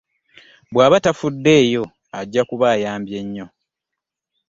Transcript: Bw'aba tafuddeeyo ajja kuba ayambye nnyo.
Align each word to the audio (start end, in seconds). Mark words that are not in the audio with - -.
Bw'aba 0.73 0.97
tafuddeeyo 1.05 1.83
ajja 2.19 2.41
kuba 2.49 2.65
ayambye 2.75 3.19
nnyo. 3.25 3.45